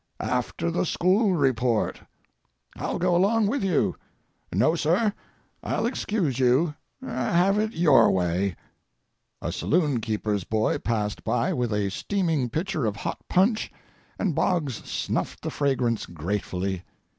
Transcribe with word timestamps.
"After 0.19 0.71
the 0.71 0.83
school 0.83 1.33
report." 1.33 2.01
"I'll 2.75 2.97
go 2.97 3.15
along 3.15 3.45
with 3.45 3.63
you." 3.63 3.95
"No, 4.51 4.73
Sir. 4.73 5.13
I'll 5.61 5.85
excuse 5.85 6.39
you." 6.39 6.73
"Have 7.03 7.59
it 7.59 7.73
your 7.73 8.07
own 8.07 8.13
way." 8.15 8.55
A 9.43 9.51
saloon 9.51 9.99
keeper's 10.01 10.43
boy 10.43 10.79
passed 10.79 11.23
by 11.23 11.53
with 11.53 11.71
a 11.71 11.91
steaming 11.91 12.49
pitcher 12.49 12.87
of 12.87 12.95
hot 12.95 13.19
punch, 13.29 13.71
and 14.17 14.33
Boggs 14.33 14.77
snuffed 14.89 15.43
the 15.43 15.51
fragrance 15.51 16.07
gratefully. 16.07 16.81